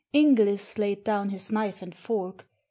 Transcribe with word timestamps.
X 0.11 0.17
Inglis 0.17 0.77
laid 0.79 1.03
down 1.03 1.29
his 1.29 1.51
knife 1.51 1.83
and 1.83 1.93
fork. 1.93 2.47